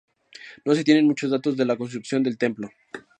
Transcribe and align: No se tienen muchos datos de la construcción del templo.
No 0.65 0.73
se 0.73 0.83
tienen 0.83 1.05
muchos 1.05 1.29
datos 1.29 1.55
de 1.55 1.63
la 1.63 1.77
construcción 1.77 2.23
del 2.23 2.39
templo. 2.39 2.71